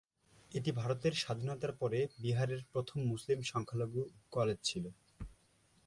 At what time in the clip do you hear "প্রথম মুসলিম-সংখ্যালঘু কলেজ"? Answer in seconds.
2.71-4.57